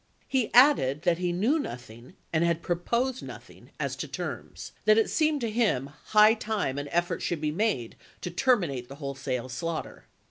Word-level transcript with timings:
He 0.27 0.51
added 0.51 1.03
that 1.03 1.19
he 1.19 1.31
knew 1.31 1.59
nothing 1.59 2.15
and 2.33 2.43
had 2.43 2.63
proposed 2.63 3.21
nothing 3.21 3.69
as 3.79 3.95
to 3.97 4.07
terms; 4.07 4.71
that 4.85 4.97
it 4.97 5.11
seemed 5.11 5.41
to 5.41 5.51
him 5.51 5.91
high 6.05 6.33
time 6.33 6.79
an 6.79 6.87
effort 6.87 7.21
should 7.21 7.39
be 7.39 7.51
made 7.51 7.95
to 8.21 8.31
terminate 8.31 8.87
the 8.89 8.95
wholesale 8.95 9.47
slaughter. 9.47 10.05